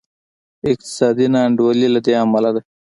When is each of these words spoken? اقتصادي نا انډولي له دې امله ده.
اقتصادي 0.71 1.25
نا 1.33 1.39
انډولي 1.47 1.87
له 1.93 1.99
دې 2.05 2.13
امله 2.23 2.49
ده. 2.55 2.61